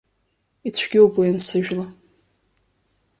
[0.67, 1.85] Ицәгьоуп уи ансыжәла.